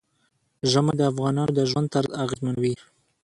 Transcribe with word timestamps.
ژمی 0.71 0.93
د 0.97 1.01
افغانانو 1.11 1.51
د 1.57 1.59
ژوند 1.69 1.87
طرز 1.93 2.11
اغېزمنوي. 2.23 2.73